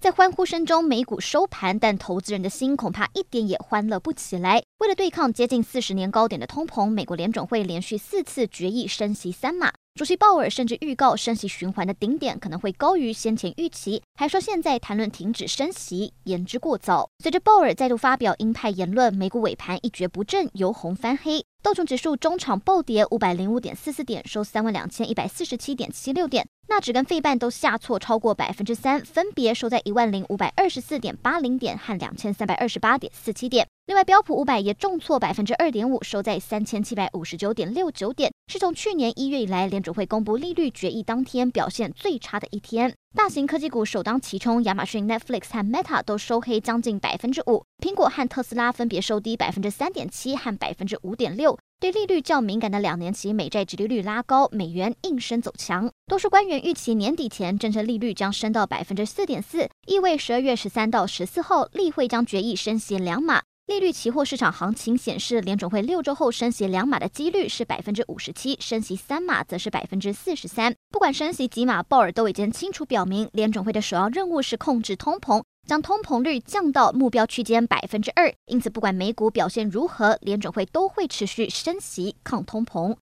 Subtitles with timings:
[0.00, 4.62] 在欢呼声中，美股收盘，但投资人的心恐怕一点也欢乐不起来。
[4.78, 9.70] 为了对抗接近四十年高点的通膨，美国联准会连续四次决议升息三码。
[9.96, 17.06] 主席鲍尔甚至预告升息循环的顶点可能会高于先前预期，还说现在谈论停止升息言之过早。
[17.18, 21.44] 随着鲍尔再度发表鹰派言论，美股尾盘一蹶不振，由红翻黑。
[21.62, 26.46] 道琼指数中场暴跌五百零五点四四点，收三万两千一百四十七点七六点。
[26.70, 33.66] 纳指跟费半都下挫超过百分之三，分别收在一万零五百二十四点八零点和两千三百二十八点四七点。
[33.86, 42.94] 另外，标普五百也重挫百分之二点五，收在三千七百五十九点六九点，是从去年一月以来联储会公布利率决议当天表现最差的一天。
[43.16, 51.58] 大型科技股首当其冲，亚马逊、Netflix 和 Meta 都收黑将近百分之五，苹果和特斯拉分别收低百分之三点七和百分之五点六。
[51.80, 55.90] 对利率较敏感的两年期美债殖利率拉高，美元应声走强。
[56.06, 63.40] 多数官员预期年底前政策利率将升到百分之四点四，意味十二月十三到十四号例会将决议升息两码。
[63.64, 70.74] 利率期货市场行情显示，联准会六周后升息两码的几率是百分之五十七，升息三码则是百分之四十三。
[70.90, 78.34] 不管升息几码，鲍尔都已经清楚表明，联准会的首要任务是控制通膨，将通膨率降到目标区间百分之二。
[78.46, 82.96] 因此，不管美股表现如何，联准会都会持续升息抗通膨。